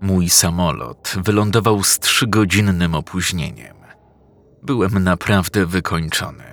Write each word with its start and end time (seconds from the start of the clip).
Mój 0.00 0.28
samolot 0.28 1.14
wylądował 1.24 1.82
z 1.82 1.98
trzygodzinnym 1.98 2.94
opóźnieniem. 2.94 3.76
Byłem 4.62 5.04
naprawdę 5.04 5.66
wykończony. 5.66 6.44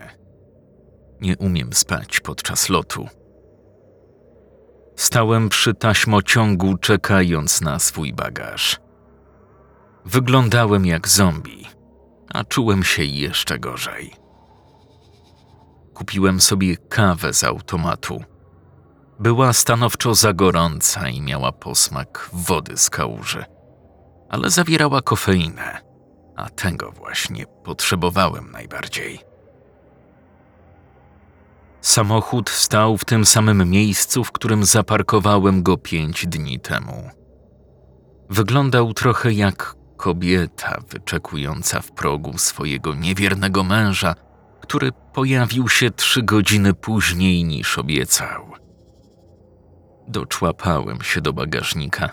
Nie 1.22 1.38
umiem 1.38 1.74
spać 1.74 2.20
podczas 2.20 2.70
lotu. 2.70 3.08
Stałem 4.96 5.50
przy 5.50 5.74
taśmociągu, 5.74 6.78
czekając 6.78 7.62
na 7.62 7.80
swój 7.80 8.14
bagaż. 8.14 8.80
Wyglądałem 10.06 10.86
jak 10.86 11.08
zombie, 11.08 11.68
a 12.34 12.44
czułem 12.44 12.84
się 12.84 13.04
jeszcze 13.04 13.60
gorzej. 13.60 14.14
Kupiłem 15.94 16.42
sobie 16.42 16.78
kawę 16.78 17.34
z 17.34 17.44
automatu. 17.44 18.24
Była 19.20 19.54
stanowczo 19.54 20.16
za 20.16 20.34
gorąca 20.34 21.10
i 21.10 21.22
miała 21.22 21.52
posmak 21.52 22.30
wody 22.34 22.78
z 22.78 22.90
kałuży, 22.90 23.46
ale 24.30 24.50
zawierała 24.50 25.02
kofeinę, 25.02 25.82
a 26.36 26.50
tego 26.50 26.92
właśnie 26.92 27.46
potrzebowałem 27.64 28.52
najbardziej. 28.52 29.20
Samochód 31.82 32.50
stał 32.50 32.98
w 32.98 33.06
tym 33.06 33.26
samym 33.26 33.70
miejscu, 33.70 34.24
w 34.24 34.32
którym 34.32 34.66
zaparkowałem 34.66 35.64
go 35.64 35.78
pięć 35.78 36.28
dni 36.28 36.60
temu. 36.60 37.10
Wyglądał 38.30 38.94
trochę 38.94 39.34
jak 39.34 39.76
kobieta 39.98 40.82
wyczekująca 40.90 41.82
w 41.82 41.92
progu 41.92 42.38
swojego 42.38 42.96
niewiernego 42.96 43.64
męża, 43.64 44.16
który 44.62 44.92
pojawił 45.14 45.70
się 45.70 45.92
trzy 45.92 46.24
godziny 46.24 46.74
później 46.74 47.44
niż 47.44 47.78
obiecał. 47.78 48.67
Doczłapałem 50.08 51.02
się 51.02 51.22
do 51.22 51.34
bagażnika 51.34 52.10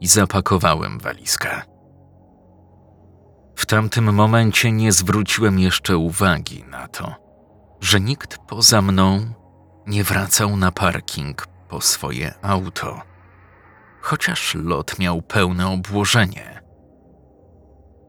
i 0.00 0.06
zapakowałem 0.06 0.98
walizkę. 0.98 1.62
W 3.56 3.66
tamtym 3.66 4.14
momencie 4.14 4.72
nie 4.72 4.92
zwróciłem 4.92 5.58
jeszcze 5.58 5.96
uwagi 5.96 6.64
na 6.70 6.88
to, 6.88 7.14
że 7.80 8.00
nikt 8.00 8.38
poza 8.38 8.82
mną 8.82 9.34
nie 9.86 10.04
wracał 10.04 10.56
na 10.56 10.72
parking 10.72 11.46
po 11.68 11.80
swoje 11.80 12.34
auto, 12.42 13.00
chociaż 14.00 14.54
lot 14.54 14.98
miał 14.98 15.22
pełne 15.22 15.68
obłożenie. 15.68 16.60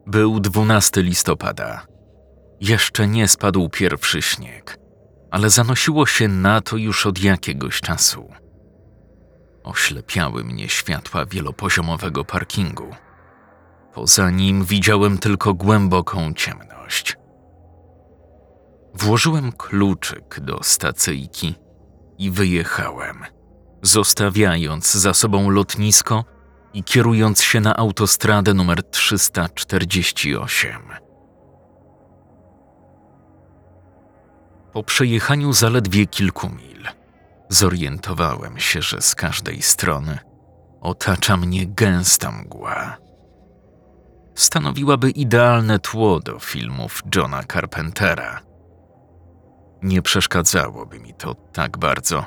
Był 0.07 0.39
12 0.39 1.01
listopada. 1.01 1.85
Jeszcze 2.61 3.07
nie 3.07 3.27
spadł 3.27 3.69
pierwszy 3.69 4.21
śnieg, 4.21 4.77
ale 5.31 5.49
zanosiło 5.49 6.05
się 6.05 6.27
na 6.27 6.61
to 6.61 6.77
już 6.77 7.05
od 7.05 7.23
jakiegoś 7.23 7.81
czasu. 7.81 8.29
Oślepiały 9.65 10.43
mnie 10.43 10.69
światła 10.69 11.25
wielopoziomowego 11.25 12.25
parkingu. 12.25 12.95
Poza 13.93 14.29
nim 14.29 14.65
widziałem 14.65 15.17
tylko 15.17 15.53
głęboką 15.53 16.33
ciemność. 16.33 17.17
Włożyłem 18.93 19.51
kluczyk 19.51 20.39
do 20.39 20.59
stacyjki 20.63 21.55
i 22.17 22.31
wyjechałem, 22.31 23.23
zostawiając 23.81 24.93
za 24.93 25.13
sobą 25.13 25.49
lotnisko 25.49 26.25
i 26.73 26.83
kierując 26.83 27.41
się 27.41 27.59
na 27.59 27.75
autostradę 27.77 28.53
numer 28.53 28.83
348. 28.83 30.81
Po 34.73 34.83
przejechaniu 34.83 35.53
zaledwie 35.53 36.05
kilku 36.07 36.49
mil, 36.49 36.87
zorientowałem 37.49 38.59
się, 38.59 38.81
że 38.81 39.01
z 39.01 39.15
każdej 39.15 39.61
strony 39.61 40.19
otacza 40.81 41.37
mnie 41.37 41.67
gęsta 41.67 42.31
mgła. 42.31 42.97
Stanowiłaby 44.35 45.09
idealne 45.09 45.79
tło 45.79 46.19
do 46.19 46.39
filmów 46.39 47.03
Johna 47.15 47.43
Carpentera. 47.43 48.41
Nie 49.83 50.01
przeszkadzałoby 50.01 50.99
mi 50.99 51.13
to 51.13 51.35
tak 51.35 51.77
bardzo, 51.77 52.25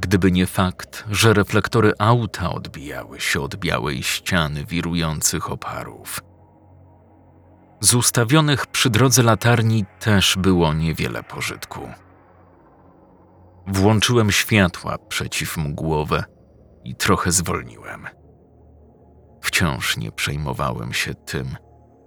gdyby 0.00 0.32
nie 0.32 0.46
fakt, 0.46 1.04
że 1.10 1.34
reflektory 1.34 1.92
auta 1.98 2.50
odbijały 2.50 3.20
się 3.20 3.40
od 3.40 3.56
białej 3.56 4.02
ściany 4.02 4.64
wirujących 4.64 5.50
oparów. 5.50 6.20
Z 7.80 7.94
ustawionych 7.94 8.66
przy 8.66 8.90
drodze 8.90 9.22
latarni 9.22 9.84
też 10.00 10.36
było 10.38 10.74
niewiele 10.74 11.22
pożytku. 11.22 11.88
Włączyłem 13.66 14.30
światła 14.32 14.98
przeciwmgłowe 14.98 16.24
i 16.84 16.94
trochę 16.94 17.32
zwolniłem. 17.32 18.06
Wciąż 19.40 19.96
nie 19.96 20.12
przejmowałem 20.12 20.92
się 20.92 21.14
tym, 21.14 21.56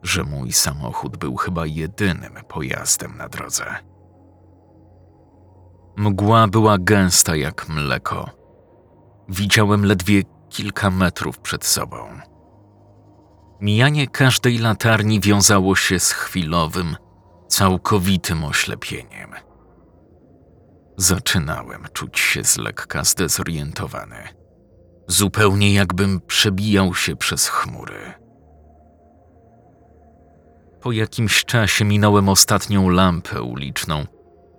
że 0.04 0.24
mój 0.24 0.52
samochód 0.52 1.18
był 1.18 1.36
chyba 1.36 1.66
jedynym 1.66 2.34
pojazdem 2.48 3.18
na 3.18 3.30
drodze. 3.30 3.66
Mgła 5.98 6.48
była 6.48 6.78
gęsta 6.78 7.36
jak 7.36 7.70
mleko. 7.70 8.30
Widziałem 9.30 9.86
ledwie 9.86 10.24
kilka 10.50 10.90
metrów 10.90 11.40
przed 11.40 11.66
sobą. 11.66 11.98
Mijanie 13.62 14.08
każdej 14.08 14.58
latarni 14.58 15.20
wiązało 15.20 15.76
się 15.76 16.00
z 16.00 16.12
chwilowym, 16.12 16.96
całkowitym 17.48 18.44
oślepieniem. 18.44 19.47
Zaczynałem 20.98 21.86
czuć 21.94 22.20
się 22.20 22.44
z 22.44 22.58
lekka 22.58 23.04
zdezorientowany, 23.04 24.28
zupełnie 25.08 25.74
jakbym 25.74 26.22
przebijał 26.22 26.96
się 26.96 27.16
przez 27.16 27.48
chmury. 27.48 28.14
Po 30.82 30.92
jakimś 30.92 31.46
czasie 31.46 31.86
minąłem 31.86 32.30
ostatnią 32.30 32.90
lampę 32.90 33.42
uliczną 33.42 34.06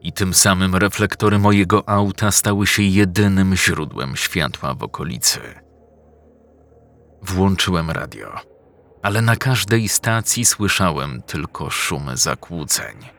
i 0.01 0.13
tym 0.13 0.35
samym 0.35 0.77
reflektory 0.77 1.39
mojego 1.39 1.89
auta 1.89 2.31
stały 2.31 2.67
się 2.67 2.83
jedynym 2.83 3.57
źródłem 3.57 4.17
światła 4.17 4.75
w 4.75 4.83
okolicy. 4.83 5.41
Włączyłem 7.23 7.91
radio, 7.91 8.35
ale 9.03 9.23
na 9.23 9.37
każdej 9.37 9.89
stacji 9.89 10.45
słyszałem 10.45 11.23
tylko 11.23 11.71
szumy 11.71 12.17
zakłóceń. 12.17 13.18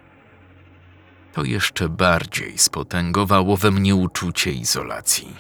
To 1.34 1.44
jeszcze 1.44 1.90
bardziej 1.90 2.58
spotęgowało 2.58 3.58
we 3.58 3.72
mnie 3.72 3.96
uczucie 3.96 4.52
izolacji. 4.52 5.36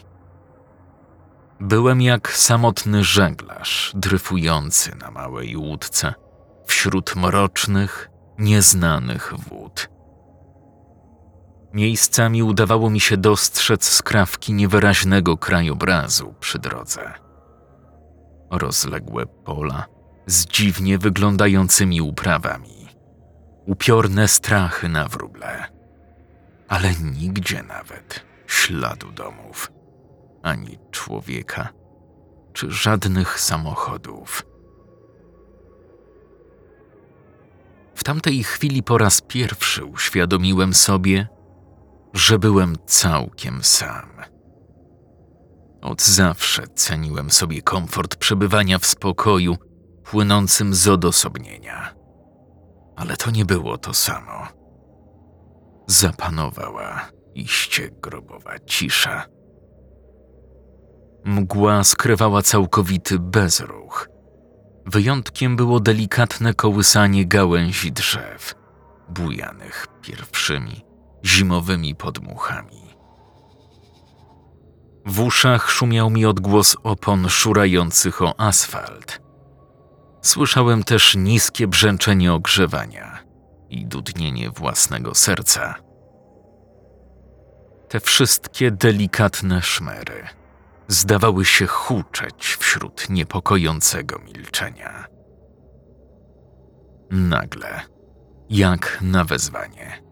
Byłem 1.59 2.01
jak 2.01 2.31
samotny 2.31 3.03
żeglarz 3.03 3.91
dryfujący 3.95 4.95
na 4.95 5.11
małej 5.11 5.57
łódce 5.57 6.13
wśród 6.65 7.15
mrocznych, 7.15 8.09
nieznanych 8.39 9.33
wód. 9.49 9.89
Miejscami 11.73 12.43
udawało 12.43 12.89
mi 12.89 12.99
się 12.99 13.17
dostrzec 13.17 13.85
skrawki 13.85 14.53
niewyraźnego 14.53 15.37
krajobrazu 15.37 16.33
przy 16.39 16.59
drodze. 16.59 17.13
Rozległe 18.51 19.25
pola 19.25 19.85
z 20.25 20.45
dziwnie 20.45 20.97
wyglądającymi 20.97 22.01
uprawami, 22.01 22.87
upiorne 23.65 24.27
strachy 24.27 24.89
na 24.89 25.07
wróble, 25.07 25.78
ale 26.69 26.93
nigdzie 26.93 27.63
nawet 27.63 28.25
śladu 28.47 29.11
domów, 29.11 29.71
ani 30.43 30.79
człowieka, 30.91 31.69
czy 32.53 32.71
żadnych 32.71 33.39
samochodów. 33.39 34.45
W 37.95 38.03
tamtej 38.03 38.43
chwili 38.43 38.83
po 38.83 38.97
raz 38.97 39.21
pierwszy 39.21 39.85
uświadomiłem 39.85 40.73
sobie, 40.73 41.27
że 42.13 42.39
byłem 42.39 42.75
całkiem 42.85 43.63
sam. 43.63 44.09
Od 45.81 46.01
zawsze 46.01 46.67
ceniłem 46.67 47.31
sobie 47.31 47.61
komfort 47.61 48.15
przebywania 48.15 48.79
w 48.79 48.85
spokoju 48.85 49.57
płynącym 50.03 50.73
z 50.73 50.87
odosobnienia. 50.87 51.95
Ale 52.95 53.17
to 53.17 53.31
nie 53.31 53.45
było 53.45 53.77
to 53.77 53.93
samo. 53.93 54.58
Zapanowała 55.89 57.09
iście 57.35 57.89
grobowa 58.01 58.59
cisza. 58.65 59.25
Mgła 61.25 61.83
skrywała 61.83 62.41
całkowity 62.41 63.19
bezruch. 63.19 64.09
Wyjątkiem 64.85 65.55
było 65.55 65.79
delikatne 65.79 66.53
kołysanie 66.53 67.25
gałęzi 67.25 67.91
drzew, 67.91 68.55
bujanych 69.09 69.87
pierwszymi 70.01 70.85
zimowymi 71.25 71.95
podmuchami. 71.95 72.81
W 75.05 75.19
uszach 75.19 75.71
szumiał 75.71 76.09
mi 76.09 76.25
odgłos 76.25 76.77
opon 76.83 77.29
szurających 77.29 78.21
o 78.21 78.39
asfalt. 78.39 79.21
Słyszałem 80.21 80.83
też 80.83 81.15
niskie 81.15 81.67
brzęczenie 81.67 82.33
ogrzewania 82.33 83.28
i 83.69 83.85
dudnienie 83.85 84.49
własnego 84.49 85.15
serca. 85.15 85.75
Te 87.89 87.99
wszystkie 87.99 88.71
delikatne 88.71 89.61
szmery 89.61 90.27
zdawały 90.87 91.45
się 91.45 91.67
huczeć 91.67 92.57
wśród 92.59 93.09
niepokojącego 93.09 94.19
milczenia. 94.19 95.05
Nagle, 97.11 97.81
jak 98.49 98.97
na 99.01 99.23
wezwanie, 99.23 100.03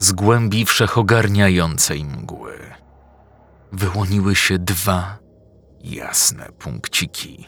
z 0.00 0.12
głębi 0.12 0.64
wszechogarniającej 0.64 2.04
mgły 2.04 2.58
wyłoniły 3.72 4.36
się 4.36 4.58
dwa 4.58 5.18
jasne 5.80 6.48
punkciki, 6.58 7.46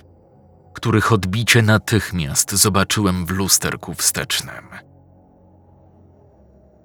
których 0.75 1.13
odbicie 1.13 1.63
natychmiast 1.63 2.53
zobaczyłem 2.53 3.27
w 3.27 3.31
lusterku 3.31 3.95
wstecznym. 3.95 4.92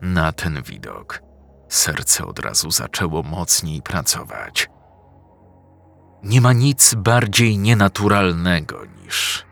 Na 0.02 0.32
ten 0.32 0.62
widok 0.62 1.22
serce 1.70 2.26
od 2.26 2.40
razu 2.40 2.72
zaczęło 2.72 3.24
mocniej 3.24 3.82
pracować. 3.82 4.70
Nie 6.24 6.42
ma 6.42 6.54
nic 6.54 6.94
bardziej 6.94 7.58
nienaturalnego 7.58 8.86
niż 8.86 9.46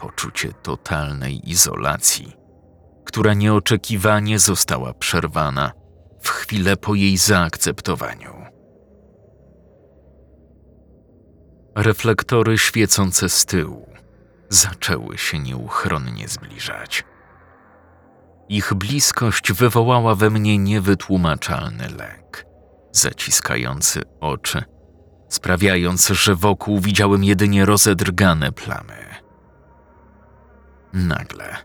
poczucie 0.00 0.52
totalnej 0.52 1.50
izolacji, 1.50 2.36
która 3.04 3.34
nieoczekiwanie 3.34 4.38
została 4.38 4.94
przerwana 4.94 5.72
w 6.22 6.28
chwilę 6.28 6.76
po 6.76 6.94
jej 6.94 7.16
zaakceptowaniu. 7.16 8.40
Reflektory 11.76 12.58
świecące 12.58 13.28
z 13.28 13.44
tyłu 13.46 13.90
zaczęły 14.48 15.18
się 15.18 15.38
nieuchronnie 15.38 16.28
zbliżać. 16.28 17.04
Ich 18.52 18.74
bliskość 18.74 19.52
wywołała 19.52 20.14
we 20.14 20.30
mnie 20.30 20.58
niewytłumaczalny 20.58 21.88
lęk, 21.88 22.46
zaciskający 22.92 24.02
oczy, 24.20 24.62
sprawiając, 25.28 26.08
że 26.08 26.34
wokół 26.34 26.80
widziałem 26.80 27.24
jedynie 27.24 27.64
rozedrgane 27.64 28.52
plamy. 28.52 29.06
Nagle, 30.92 31.56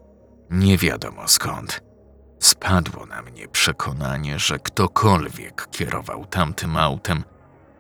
nie 0.50 0.78
wiadomo 0.78 1.28
skąd, 1.28 1.82
spadło 2.40 3.06
na 3.06 3.22
mnie 3.22 3.48
przekonanie, 3.48 4.40
że 4.40 4.60
ktokolwiek 4.60 5.68
kierował 5.72 6.26
tamtym 6.26 6.78
autem, 6.78 7.24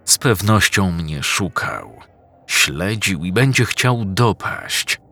z 0.06 0.18
pewnością 0.18 0.92
mnie 0.92 1.24
szukał, 1.24 2.00
śledził 2.48 3.26
i 3.26 3.34
będzie 3.34 3.66
chciał 3.66 4.06
dopaść. 4.06 5.05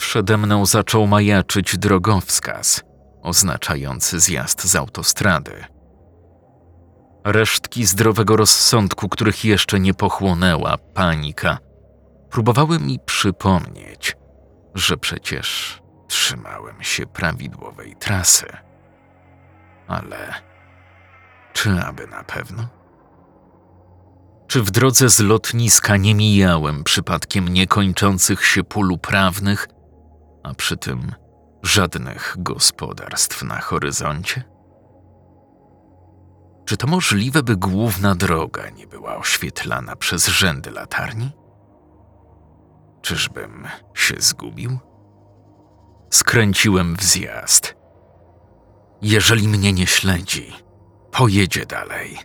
Przede 0.00 0.36
mną 0.36 0.66
zaczął 0.66 1.06
majaczyć 1.06 1.78
drogowskaz, 1.78 2.82
oznaczający 3.22 4.20
zjazd 4.20 4.64
z 4.64 4.76
autostrady. 4.76 5.64
Resztki 7.24 7.86
zdrowego 7.86 8.36
rozsądku, 8.36 9.08
których 9.08 9.44
jeszcze 9.44 9.80
nie 9.80 9.94
pochłonęła 9.94 10.78
panika, 10.78 11.58
próbowały 12.30 12.78
mi 12.78 12.98
przypomnieć, 13.06 14.16
że 14.74 14.96
przecież 14.96 15.78
trzymałem 16.08 16.82
się 16.82 17.06
prawidłowej 17.06 17.96
trasy. 17.96 18.46
Ale 19.88 20.34
czy 21.52 21.70
aby 21.70 22.06
na 22.06 22.24
pewno? 22.24 22.68
Czy 24.46 24.62
w 24.62 24.70
drodze 24.70 25.08
z 25.08 25.20
lotniska 25.20 25.96
nie 25.96 26.14
mijałem 26.14 26.84
przypadkiem 26.84 27.48
niekończących 27.48 28.46
się 28.46 28.64
pól 28.64 28.98
prawnych, 28.98 29.68
a 30.42 30.54
przy 30.54 30.76
tym 30.76 31.12
żadnych 31.62 32.36
gospodarstw 32.38 33.42
na 33.42 33.60
horyzoncie? 33.60 34.44
Czy 36.64 36.76
to 36.76 36.86
możliwe, 36.86 37.42
by 37.42 37.56
główna 37.56 38.14
droga 38.14 38.70
nie 38.70 38.86
była 38.86 39.16
oświetlana 39.16 39.96
przez 39.96 40.26
rzędy 40.26 40.70
latarni? 40.70 41.30
Czyżbym 43.02 43.68
się 43.94 44.14
zgubił? 44.18 44.78
Skręciłem 46.10 46.96
w 46.96 47.02
zjazd. 47.02 47.76
Jeżeli 49.02 49.48
mnie 49.48 49.72
nie 49.72 49.86
śledzi, 49.86 50.52
pojedzie 51.12 51.66
dalej. 51.66 52.18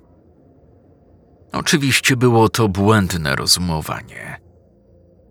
Oczywiście 1.52 2.16
było 2.16 2.50
to 2.50 2.70
błędne 2.70 3.36
rozumowanie. 3.36 4.44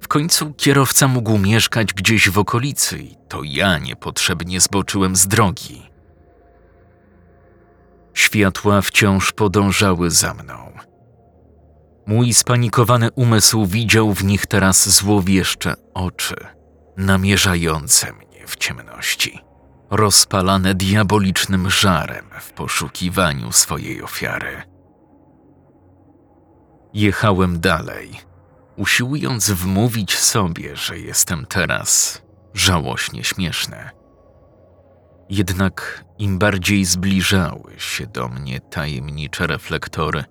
W 0.04 0.08
końcu 0.08 0.54
kierowca 0.54 1.08
mógł 1.08 1.38
mieszkać 1.38 1.94
gdzieś 1.94 2.30
w 2.30 2.38
okolicy 2.38 2.98
i 2.98 3.16
to 3.28 3.42
ja 3.42 3.78
niepotrzebnie 3.78 4.60
zboczyłem 4.60 5.16
z 5.16 5.28
drogi. 5.28 5.82
Światła 8.14 8.80
wciąż 8.80 9.32
podążały 9.32 10.10
za 10.10 10.34
mną. 10.34 10.72
Mój 12.06 12.34
spanikowany 12.34 13.10
umysł 13.10 13.66
widział 13.66 14.12
w 14.12 14.24
nich 14.24 14.46
teraz 14.46 14.88
złowieszcze 14.88 15.74
oczy, 15.94 16.36
namierzające 16.96 18.12
mnie 18.12 18.46
w 18.46 18.56
ciemności, 18.56 19.40
rozpalane 19.90 20.74
diabolicznym 20.74 21.70
żarem 21.70 22.26
w 22.40 22.52
poszukiwaniu 22.52 23.52
swojej 23.52 24.02
ofiary. 24.02 24.62
Jechałem 26.94 27.60
dalej, 27.60 28.33
usiłując 28.76 29.50
wmówić 29.50 30.18
sobie, 30.18 30.76
że 30.76 30.98
jestem 30.98 31.46
teraz 31.46 32.22
żałośnie 32.54 33.24
śmieszny. 33.24 33.90
Jednak 35.28 36.04
im 36.18 36.38
bardziej 36.38 36.84
zbliżały 36.84 37.74
się 37.78 38.06
do 38.06 38.28
mnie 38.28 38.60
tajemnicze 38.60 39.46
reflektory, 39.46 40.24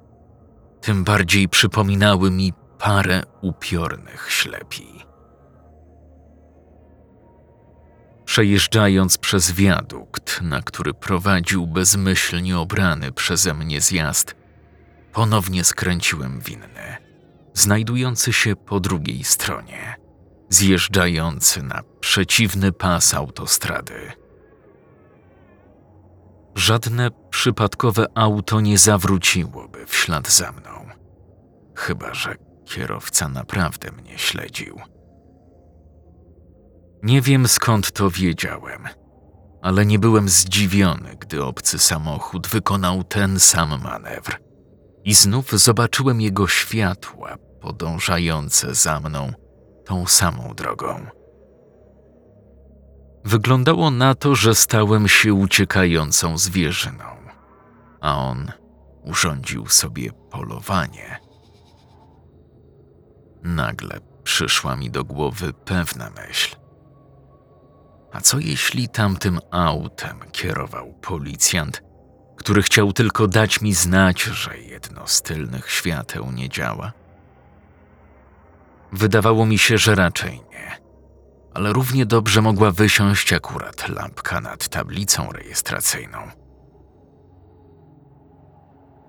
tym 0.81 1.03
bardziej 1.03 1.49
przypominały 1.49 2.31
mi 2.31 2.53
parę 2.79 3.23
upiornych 3.41 4.31
ślepi. 4.31 5.05
Przejeżdżając 8.25 9.17
przez 9.17 9.51
wiadukt, 9.51 10.41
na 10.41 10.61
który 10.61 10.93
prowadził 10.93 11.67
bezmyślnie 11.67 12.59
obrany 12.59 13.11
przeze 13.11 13.53
mnie 13.53 13.81
zjazd, 13.81 14.35
ponownie 15.13 15.63
skręciłem 15.63 16.39
winny, 16.39 16.97
znajdujący 17.53 18.33
się 18.33 18.55
po 18.55 18.79
drugiej 18.79 19.23
stronie, 19.23 19.95
zjeżdżający 20.49 21.63
na 21.63 21.81
przeciwny 21.99 22.71
pas 22.71 23.13
autostrady. 23.13 24.11
Żadne 26.55 27.09
przypadkowe 27.29 28.05
auto 28.15 28.61
nie 28.61 28.77
zawróciłoby 28.77 29.85
w 29.85 29.95
ślad 29.95 30.29
za 30.29 30.51
mną, 30.51 30.89
chyba 31.75 32.13
że 32.13 32.35
kierowca 32.65 33.29
naprawdę 33.29 33.91
mnie 33.91 34.17
śledził. 34.17 34.81
Nie 37.03 37.21
wiem 37.21 37.47
skąd 37.47 37.91
to 37.91 38.09
wiedziałem, 38.09 38.87
ale 39.61 39.85
nie 39.85 39.99
byłem 39.99 40.29
zdziwiony, 40.29 41.15
gdy 41.19 41.43
obcy 41.43 41.79
samochód 41.79 42.47
wykonał 42.47 43.03
ten 43.03 43.39
sam 43.39 43.81
manewr. 43.83 44.39
I 45.03 45.13
znów 45.13 45.51
zobaczyłem 45.51 46.21
jego 46.21 46.47
światła 46.47 47.37
podążające 47.61 48.75
za 48.75 48.99
mną 48.99 49.33
tą 49.85 50.07
samą 50.07 50.53
drogą. 50.55 51.05
Wyglądało 53.25 53.91
na 53.91 54.15
to, 54.15 54.35
że 54.35 54.55
stałem 54.55 55.07
się 55.07 55.33
uciekającą 55.33 56.37
zwierzyną, 56.37 57.05
a 58.01 58.17
on 58.17 58.51
urządził 59.03 59.67
sobie 59.67 60.11
polowanie. 60.11 61.19
Nagle 63.43 63.99
przyszła 64.23 64.75
mi 64.75 64.91
do 64.91 65.03
głowy 65.03 65.53
pewna 65.53 66.09
myśl. 66.09 66.55
A 68.11 68.21
co 68.21 68.39
jeśli 68.39 68.89
tamtym 68.89 69.39
autem 69.51 70.19
kierował 70.31 70.93
policjant, 70.93 71.83
który 72.43 72.63
chciał 72.63 72.93
tylko 72.93 73.27
dać 73.27 73.61
mi 73.61 73.73
znać, 73.73 74.21
że 74.21 74.57
jedno 74.57 75.07
z 75.07 75.21
tylnych 75.21 75.71
świateł 75.71 76.31
nie 76.31 76.49
działa? 76.49 76.91
Wydawało 78.91 79.45
mi 79.45 79.57
się, 79.57 79.77
że 79.77 79.95
raczej 79.95 80.41
nie 80.51 80.53
ale 81.53 81.73
równie 81.73 82.05
dobrze 82.05 82.41
mogła 82.41 82.71
wysiąść 82.71 83.33
akurat 83.33 83.89
lampka 83.89 84.41
nad 84.41 84.67
tablicą 84.67 85.31
rejestracyjną. 85.31 86.17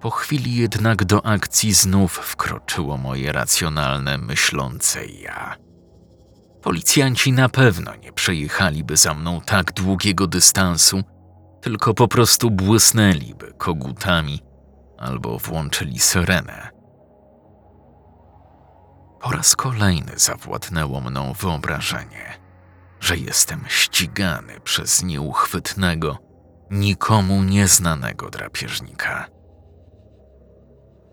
Po 0.01 0.11
chwili 0.11 0.57
jednak 0.57 1.05
do 1.05 1.27
akcji 1.27 1.73
znów 1.73 2.13
wkroczyło 2.13 2.97
moje 2.97 3.33
racjonalne, 3.33 4.19
myślące 4.19 5.07
ja. 5.07 5.57
Policjanci 6.63 7.33
na 7.33 7.49
pewno 7.49 7.97
nie 7.97 8.13
przejechaliby 8.13 8.97
za 8.97 9.15
mną 9.15 9.41
tak 9.41 9.73
długiego 9.73 10.27
dystansu, 10.27 11.03
tylko 11.65 11.95
po 11.95 12.09
prostu 12.09 12.51
błysnęliby 12.51 13.53
kogutami 13.59 14.43
albo 14.99 15.39
włączyli 15.39 15.99
syrenę. 15.99 16.71
Po 19.21 19.31
raz 19.31 19.57
kolejny 19.57 20.13
zawładnęło 20.17 21.01
mną 21.01 21.33
wyobrażenie, 21.33 22.39
że 23.01 23.17
jestem 23.17 23.65
ścigany 23.69 24.61
przez 24.61 25.03
nieuchwytnego, 25.03 26.19
nikomu 26.71 27.43
nieznanego 27.43 28.31
drapieżnika. 28.31 29.27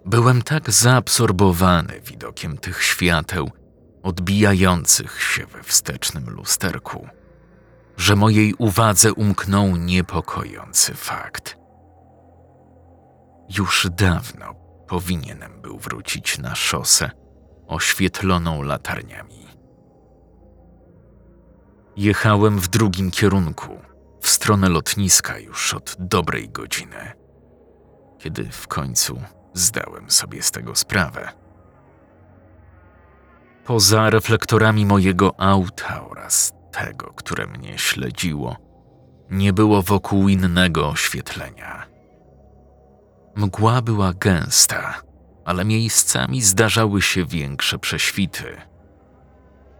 Byłem 0.05 0.41
tak 0.41 0.71
zaabsorbowany 0.71 2.01
widokiem 2.01 2.57
tych 2.57 2.83
świateł, 2.83 3.51
odbijających 4.03 5.21
się 5.21 5.45
we 5.45 5.63
wstecznym 5.63 6.29
lusterku, 6.29 7.07
że 8.01 8.15
mojej 8.15 8.53
uwadze 8.53 9.13
umknął 9.13 9.75
niepokojący 9.75 10.93
fakt. 10.93 11.57
Już 13.57 13.87
dawno 13.91 14.55
powinienem 14.87 15.61
był 15.61 15.77
wrócić 15.77 16.37
na 16.37 16.55
szosę 16.55 17.11
oświetloną 17.67 18.61
latarniami. 18.61 19.47
Jechałem 21.95 22.59
w 22.59 22.67
drugim 22.67 23.11
kierunku, 23.11 23.79
w 24.21 24.29
stronę 24.29 24.69
lotniska 24.69 25.39
już 25.39 25.73
od 25.73 25.95
dobrej 25.99 26.49
godziny, 26.49 27.11
kiedy 28.19 28.51
w 28.51 28.67
końcu 28.67 29.21
zdałem 29.53 30.11
sobie 30.11 30.43
z 30.43 30.51
tego 30.51 30.75
sprawę. 30.75 31.31
Poza 33.65 34.09
reflektorami 34.09 34.85
mojego 34.85 35.39
auta 35.39 36.05
oraz 36.09 36.60
tego, 36.71 37.13
które 37.13 37.47
mnie 37.47 37.77
śledziło, 37.77 38.55
nie 39.29 39.53
było 39.53 39.81
wokół 39.81 40.29
innego 40.29 40.89
oświetlenia. 40.89 41.87
Mgła 43.35 43.81
była 43.81 44.13
gęsta, 44.13 45.01
ale 45.45 45.65
miejscami 45.65 46.41
zdarzały 46.41 47.01
się 47.01 47.25
większe 47.25 47.79
prześwity. 47.79 48.57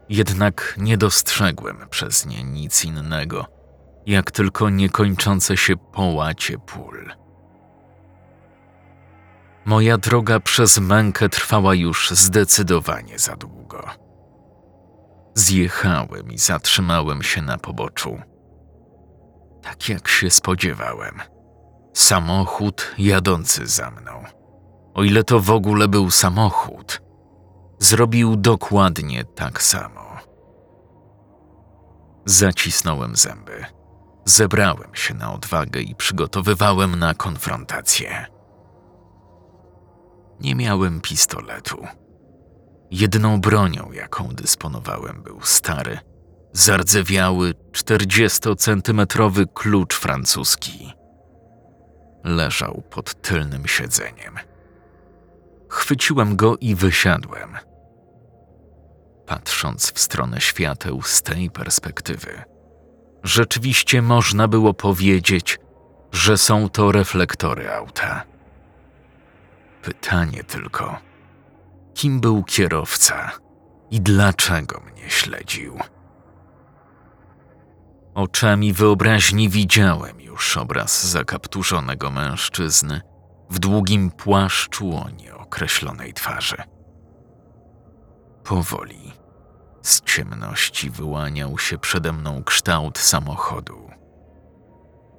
Jednak 0.10 0.76
nie 0.78 0.98
dostrzegłem 0.98 1.78
przez 1.90 2.26
nie 2.26 2.44
nic 2.44 2.86
innego, 2.86 3.46
jak 4.06 4.32
tylko 4.32 4.70
niekończące 4.70 5.58
się 5.58 5.78
połacie 5.78 6.58
pól. 6.58 7.12
Moja 9.66 9.98
droga 9.98 10.40
przez 10.40 10.80
mękę 10.80 11.30
trwała 11.30 11.76
już 11.76 12.12
zdecydowanie 12.12 13.20
za 13.20 13.36
długo. 13.36 13.90
Zjechałem 15.36 16.32
i 16.32 16.38
zatrzymałem 16.38 17.24
się 17.24 17.42
na 17.42 17.58
poboczu. 17.58 18.18
Tak 19.62 19.90
jak 19.90 20.08
się 20.08 20.30
spodziewałem. 20.30 21.22
Samochód 21.94 22.92
jadący 22.98 23.68
za 23.68 23.92
mną. 23.92 24.24
O 24.94 25.04
ile 25.04 25.24
to 25.24 25.40
w 25.40 25.52
ogóle 25.52 25.88
był 25.88 26.12
samochód, 26.12 27.02
zrobił 27.80 28.36
dokładnie 28.36 29.24
tak 29.24 29.64
samo. 29.64 30.02
Zacisnąłem 32.26 33.16
zęby. 33.16 33.66
Zebrałem 34.26 34.96
się 34.96 35.14
na 35.14 35.34
odwagę 35.34 35.82
i 35.82 35.96
przygotowywałem 35.96 36.96
na 36.96 37.14
konfrontację. 37.14 38.26
Nie 40.40 40.56
miałem 40.56 41.02
pistoletu. 41.02 41.88
Jedyną 42.92 43.42
bronią, 43.42 43.92
jaką 43.92 44.28
dysponowałem, 44.28 45.22
był 45.24 45.42
stary, 45.42 46.00
zardzewiały, 46.54 47.54
40-centymetrowy 47.72 49.46
klucz 49.54 49.96
francuski. 49.96 50.94
Leżał 52.24 52.84
pod 52.90 53.22
tylnym 53.22 53.68
siedzeniem. 53.68 54.36
Chwyciłem 55.70 56.36
go 56.36 56.58
i 56.58 56.76
wysiadłem. 56.76 57.58
Patrząc 59.26 59.92
w 59.92 60.00
stronę 60.00 60.42
świateł 60.42 61.02
z 61.02 61.22
tej 61.22 61.50
perspektywy, 61.50 62.44
rzeczywiście 63.24 64.02
można 64.02 64.48
było 64.48 64.74
powiedzieć, 64.74 65.60
że 66.12 66.38
są 66.38 66.70
to 66.70 66.92
reflektory 66.92 67.74
auta. 67.74 68.24
Pytanie 69.82 70.44
tylko, 70.44 71.11
kim 72.02 72.20
był 72.20 72.44
kierowca 72.44 73.32
i 73.92 74.02
dlaczego 74.02 74.80
mnie 74.80 75.10
śledził? 75.10 75.80
Oczami 78.14 78.74
wyobraźni 78.74 79.50
widziałem 79.50 80.22
już 80.22 80.58
obraz 80.58 81.08
zakapturzonego 81.08 82.12
mężczyzny 82.12 83.02
w 83.50 83.60
długim 83.60 84.12
płaszczu 84.12 84.96
o 84.98 85.10
nieokreślonej 85.10 86.14
twarzy. 86.14 86.58
Powoli 88.44 89.12
z 89.82 90.02
ciemności 90.02 90.90
wyłaniał 90.90 91.58
się 91.58 91.78
przede 91.78 92.14
mną 92.14 92.44
kształt 92.44 92.98
samochodu. 92.98 93.90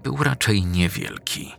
Był 0.03 0.17
raczej 0.17 0.65
niewielki, 0.65 1.55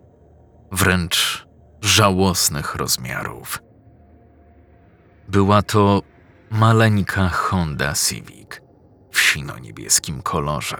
wręcz 0.72 1.48
żałosnych 1.82 2.76
rozmiarów. 2.76 3.64
Była 5.28 5.62
to 5.62 6.02
maleńka 6.52 7.30
Honda 7.30 7.94
Civic 7.94 8.62
w 9.12 9.20
sino-niebieskim 9.20 10.22
kolorze. 10.22 10.78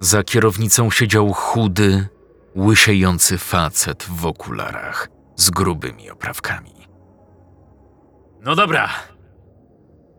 Za 0.00 0.22
kierownicą 0.22 0.90
siedział 0.90 1.32
chudy, 1.32 2.08
łysiejący 2.56 3.38
facet 3.38 4.02
w 4.02 4.26
okularach 4.26 5.08
z 5.36 5.50
grubymi 5.50 6.10
oprawkami. 6.10 6.88
No 8.40 8.54
dobra, 8.56 8.88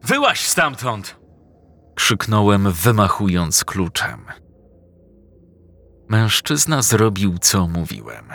wyłaź 0.03 0.47
stamtąd! 0.47 1.19
Krzyknąłem, 1.95 2.71
wymachując 2.71 3.63
kluczem. 3.63 4.25
Mężczyzna 6.09 6.81
zrobił, 6.81 7.37
co 7.37 7.67
mówiłem, 7.67 8.25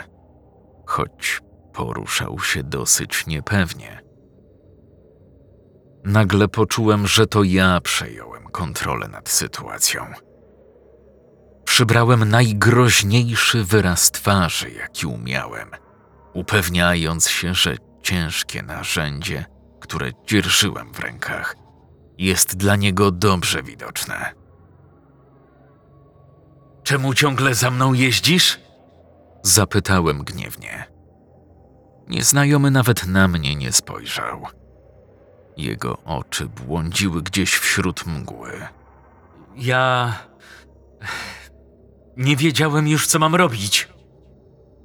choć 0.85 1.41
poruszał 1.73 2.39
się 2.39 2.63
dosyć 2.63 3.27
niepewnie. 3.27 4.10
Nagle 6.03 6.47
poczułem, 6.47 7.07
że 7.07 7.27
to 7.27 7.43
ja 7.43 7.81
przejąłem 7.81 8.43
kontrolę 8.43 9.07
nad 9.07 9.29
sytuacją. 9.29 10.05
Przybrałem 11.63 12.29
najgroźniejszy 12.29 13.63
wyraz 13.63 14.11
twarzy, 14.11 14.71
jaki 14.71 15.05
umiałem, 15.05 15.69
upewniając 16.33 17.29
się, 17.29 17.53
że 17.53 17.75
ciężkie 18.03 18.63
narzędzie, 18.63 19.45
które 19.79 20.11
dzierżyłem 20.27 20.93
w 20.93 20.99
rękach, 20.99 21.55
jest 22.17 22.55
dla 22.57 22.75
niego 22.75 23.11
dobrze 23.11 23.63
widoczne. 23.63 24.33
Czemu 26.83 27.13
ciągle 27.13 27.55
za 27.55 27.71
mną 27.71 27.93
jeździsz? 27.93 28.59
Zapytałem 29.43 30.23
gniewnie. 30.23 30.91
Nieznajomy 32.07 32.71
nawet 32.71 33.07
na 33.07 33.27
mnie 33.27 33.55
nie 33.55 33.71
spojrzał. 33.71 34.60
Jego 35.57 35.97
oczy 36.05 36.45
błądziły 36.45 37.21
gdzieś 37.21 37.53
wśród 37.53 38.05
mgły. 38.05 38.67
Ja. 39.55 40.13
Nie 42.17 42.35
wiedziałem 42.35 42.87
już, 42.87 43.07
co 43.07 43.19
mam 43.19 43.35
robić. 43.35 43.89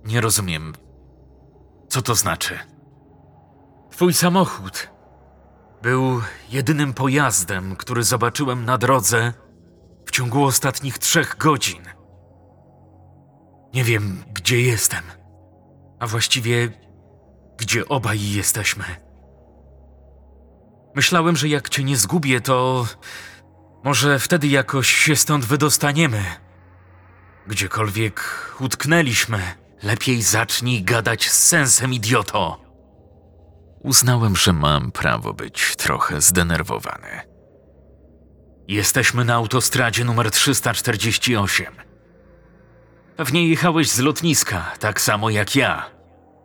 Nie 0.05 0.21
rozumiem. 0.21 0.75
Co 1.89 2.03
to 2.03 2.15
znaczy? 2.15 2.59
Twój 3.91 4.15
samochód 4.15 4.91
był 5.83 6.21
jedynym 6.51 6.95
pojazdem, 6.95 7.77
który 7.77 8.03
zobaczyłem 8.03 8.65
na 8.65 8.79
drodze 8.79 9.33
w 10.07 10.11
ciągu 10.11 10.45
ostatnich 10.45 10.99
trzech 10.99 11.37
godzin. 11.39 11.83
Nie 13.75 13.85
wiem, 13.85 14.25
gdzie 14.33 14.61
jestem, 14.61 15.03
a 15.99 16.07
właściwie 16.07 16.73
gdzie 17.59 17.89
obaj 17.89 18.31
jesteśmy. 18.31 19.06
Myślałem, 20.97 21.37
że 21.37 21.49
jak 21.49 21.69
cię 21.69 21.85
nie 21.85 21.97
zgubię, 21.97 22.41
to 22.41 22.87
może 23.85 24.19
wtedy 24.19 24.47
jakoś 24.47 24.95
się 24.95 25.17
stąd 25.17 25.45
wydostaniemy. 25.45 26.25
Gdziekolwiek 27.47 28.21
utknęliśmy, 28.61 29.39
lepiej 29.83 30.23
zacznij 30.23 30.83
gadać 30.83 31.31
z 31.31 31.47
sensem, 31.47 31.93
idioto. 31.93 32.61
Uznałem, 33.81 34.37
że 34.37 34.53
mam 34.53 34.93
prawo 34.93 35.35
być 35.35 35.77
trochę 35.77 36.21
zdenerwowany. 36.21 37.21
Jesteśmy 38.69 39.25
na 39.25 39.35
autostradzie 39.35 40.05
numer 40.05 40.31
348. 40.31 41.67
Pewnie 43.17 43.49
jechałeś 43.49 43.91
z 43.91 43.99
lotniska, 43.99 44.73
tak 44.79 45.01
samo 45.01 45.31
jak 45.31 45.57
ja. 45.57 45.91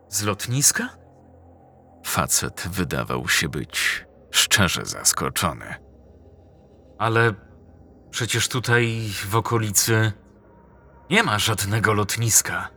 Z 0.09 0.23
lotniska? 0.23 0.89
Facet 2.05 2.67
wydawał 2.71 3.29
się 3.29 3.49
być 3.49 4.05
szczerze 4.31 4.85
zaskoczony. 4.85 5.75
Ale 6.97 7.33
przecież 8.09 8.49
tutaj 8.49 9.09
w 9.29 9.35
okolicy 9.35 10.11
nie 11.09 11.23
ma 11.23 11.39
żadnego 11.39 11.93
lotniska. 11.93 12.69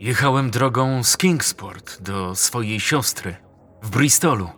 Jechałem 0.00 0.50
drogą 0.50 1.04
z 1.04 1.16
Kingsport 1.16 2.02
do 2.02 2.34
swojej 2.34 2.80
siostry 2.80 3.36
w 3.82 3.90
Bristolu. 3.90 4.50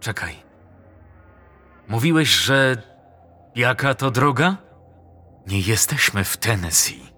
Czekaj. 0.00 0.36
Mówiłeś, 1.88 2.28
że 2.28 2.82
jaka 3.54 3.94
to 3.94 4.10
droga? 4.10 4.56
Nie 5.46 5.60
jesteśmy 5.60 6.24
w 6.24 6.36
Tennessee. 6.36 7.12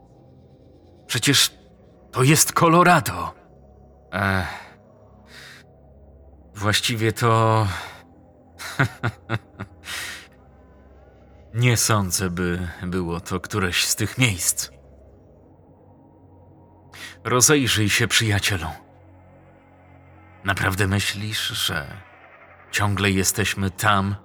Przecież 1.07 1.55
to 2.13 2.23
jest 2.23 2.53
Colorado. 2.53 3.35
Ech. 4.13 4.68
Właściwie 6.59 7.13
to. 7.13 7.67
Nie 11.55 11.77
sądzę, 11.77 12.31
by 12.31 12.69
było 12.83 13.21
to 13.21 13.41
któreś 13.41 13.85
z 13.85 13.97
tych 13.97 14.19
miejsc. 14.19 14.71
Rozejrzyj 17.25 17.89
się, 17.89 18.09
przyjacielu. 18.09 18.67
Naprawdę 20.45 20.87
myślisz, 20.87 21.49
że 21.49 21.87
ciągle 22.71 23.11
jesteśmy 23.11 23.71
tam, 23.71 24.17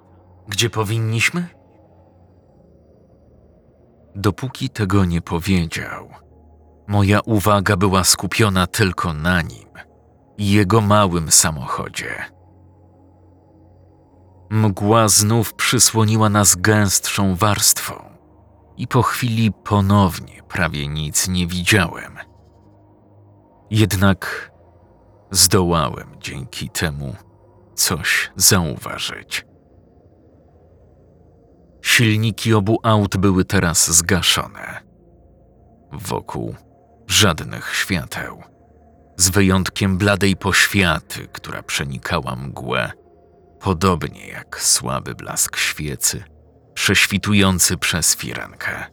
gdzie 0.48 0.70
powinniśmy? 0.70 1.48
Dopóki 4.14 4.70
tego 4.70 5.04
nie 5.04 5.22
powiedział, 5.22 6.10
moja 6.88 7.20
uwaga 7.20 7.76
była 7.76 8.04
skupiona 8.04 8.66
tylko 8.66 9.12
na 9.12 9.42
nim 9.42 9.74
i 10.38 10.50
jego 10.52 10.80
małym 10.80 11.30
samochodzie. 11.30 12.14
Mgła 14.50 15.08
znów 15.08 15.54
przysłoniła 15.54 16.28
nas 16.28 16.56
gęstszą 16.56 17.34
warstwą 17.34 17.94
i 18.76 18.88
po 18.88 19.02
chwili 19.02 19.52
ponownie 19.52 20.42
prawie 20.48 20.88
nic 20.88 21.28
nie 21.28 21.46
widziałem. 21.46 22.18
Jednak 23.70 24.52
zdołałem 25.30 26.16
dzięki 26.20 26.70
temu 26.70 27.14
coś 27.74 28.32
zauważyć. 28.36 29.46
Silniki 31.82 32.54
obu 32.54 32.78
aut 32.82 33.16
były 33.16 33.44
teraz 33.44 33.90
zgaszone. 33.90 34.80
Wokół 35.92 36.54
żadnych 37.06 37.74
świateł, 37.74 38.42
z 39.16 39.28
wyjątkiem 39.28 39.98
bladej 39.98 40.36
poświaty, 40.36 41.28
która 41.32 41.62
przenikała 41.62 42.36
mgłę, 42.36 42.92
podobnie 43.60 44.28
jak 44.28 44.62
słaby 44.62 45.14
blask 45.14 45.56
świecy, 45.56 46.24
prześwitujący 46.74 47.76
przez 47.76 48.16
firankę. 48.16 48.86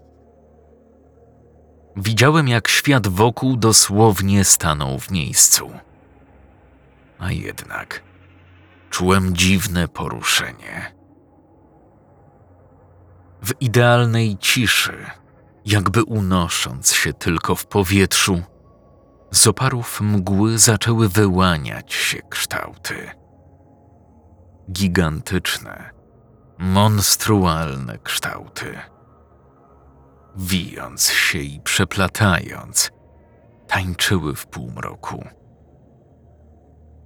Widziałem, 1.98 2.48
jak 2.48 2.68
świat 2.68 3.08
wokół 3.08 3.58
dosłownie 3.58 4.44
stanął 4.44 5.00
w 5.00 5.12
miejscu. 5.12 5.72
A 7.20 7.32
jednak 7.32 8.04
czułem 8.90 9.36
dziwne 9.36 9.88
poruszenie. 9.88 10.96
W 13.44 13.62
idealnej 13.62 14.38
ciszy, 14.38 15.06
jakby 15.66 16.04
unosząc 16.04 16.94
się 16.94 17.14
tylko 17.14 17.56
w 17.56 17.66
powietrzu, 17.66 18.42
z 19.32 19.48
oparów 19.48 20.02
mgły 20.02 20.58
zaczęły 20.58 21.10
wyłaniać 21.10 21.94
się 21.94 22.22
kształty. 22.30 23.12
Gigantyczne, 24.72 25.90
monstrualne 26.58 27.98
kształty. 27.98 28.78
Wijąc 30.36 31.10
się 31.10 31.40
i 31.40 31.60
przeplatając, 31.60 32.92
tańczyły 33.68 34.36
w 34.36 34.48
półmroku. 34.48 35.26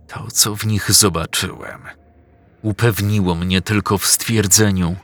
To, 0.08 0.28
co 0.32 0.56
w 0.56 0.66
nich 0.66 0.92
zobaczyłem, 0.92 1.82
upewniło 2.62 3.36
mnie 3.36 3.62
tylko 3.62 3.98
w 3.98 4.06
stwierdzeniu, 4.06 4.96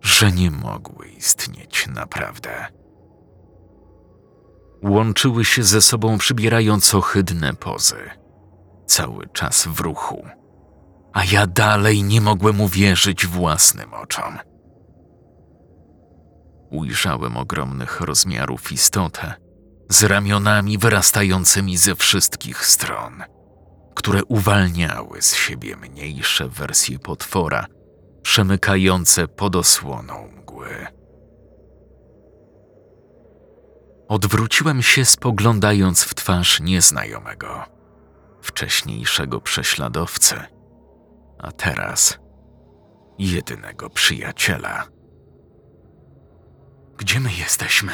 że 0.00 0.32
nie 0.32 0.50
mogły 0.50 1.08
istnieć 1.08 1.86
naprawdę. 1.86 2.66
Łączyły 4.88 5.44
się 5.44 5.62
ze 5.62 5.82
sobą, 5.82 6.18
przybierając 6.18 6.94
ohydne 6.94 7.54
pozy, 7.54 8.10
cały 8.86 9.26
czas 9.32 9.66
w 9.66 9.80
ruchu, 9.80 10.26
a 11.12 11.24
ja 11.24 11.46
dalej 11.46 12.02
nie 12.02 12.20
mogłem 12.20 12.60
uwierzyć 12.60 13.26
własnym 13.26 13.94
oczom. 13.94 14.38
Ujrzałem 16.70 17.36
ogromnych 17.36 18.00
rozmiarów 18.00 18.72
istotę 18.72 19.34
z 19.88 20.02
ramionami 20.02 20.78
wyrastającymi 20.78 21.76
ze 21.76 21.94
wszystkich 21.94 22.66
stron, 22.66 23.22
które 23.94 24.24
uwalniały 24.24 25.22
z 25.22 25.34
siebie 25.34 25.76
mniejsze 25.76 26.48
wersje 26.48 26.98
potwora, 26.98 27.66
przemykające 28.22 29.28
pod 29.28 29.56
osłoną 29.56 30.28
mgły. 30.28 30.95
Odwróciłem 34.16 34.82
się, 34.82 35.04
spoglądając 35.04 36.02
w 36.02 36.14
twarz 36.14 36.60
nieznajomego, 36.60 37.64
wcześniejszego 38.42 39.40
prześladowcy, 39.40 40.40
a 41.38 41.52
teraz 41.52 42.18
jedynego 43.18 43.90
przyjaciela. 43.90 44.84
Gdzie 46.96 47.20
my 47.20 47.30
jesteśmy? 47.32 47.92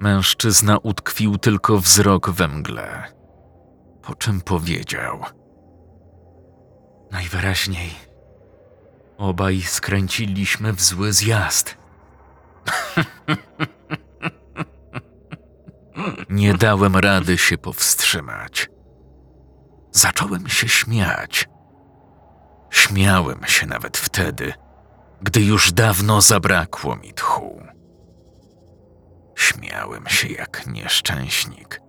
Mężczyzna 0.00 0.78
utkwił 0.78 1.38
tylko 1.38 1.78
wzrok 1.78 2.30
we 2.30 2.48
mgle, 2.48 3.12
po 4.02 4.14
czym 4.14 4.40
powiedział: 4.40 5.24
Najwyraźniej 7.10 7.90
obaj 9.18 9.62
skręciliśmy 9.62 10.72
w 10.72 10.82
zły 10.82 11.12
zjazd. 11.12 11.76
Nie 16.30 16.54
dałem 16.54 16.96
rady 16.96 17.38
się 17.38 17.58
powstrzymać. 17.58 18.68
Zacząłem 19.92 20.48
się 20.48 20.68
śmiać. 20.68 21.48
Śmiałem 22.70 23.44
się 23.46 23.66
nawet 23.66 23.98
wtedy, 23.98 24.52
gdy 25.22 25.40
już 25.40 25.72
dawno 25.72 26.20
zabrakło 26.20 26.96
mi 26.96 27.12
tchu. 27.14 27.62
Śmiałem 29.36 30.06
się 30.06 30.28
jak 30.28 30.66
nieszczęśnik, 30.66 31.80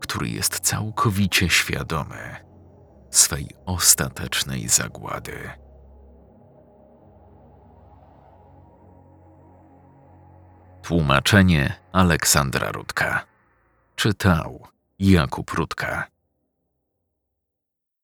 który 0.00 0.28
jest 0.28 0.60
całkowicie 0.60 1.48
świadomy 1.50 2.36
swej 3.10 3.48
ostatecznej 3.66 4.68
zagłady. 4.68 5.50
Tłumaczenie 10.82 11.74
Aleksandra 11.92 12.72
Rudka. 12.72 13.35
Czytał 13.96 14.66
Jakub 14.98 15.50
Rudka. 15.50 16.06